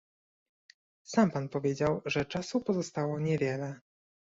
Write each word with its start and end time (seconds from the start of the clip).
Sam 1.03 1.31
Pan 1.31 1.49
powiedział, 1.49 2.01
że 2.05 2.25
czasu 2.25 2.61
pozostało 2.61 3.19
niewiele 3.19 3.79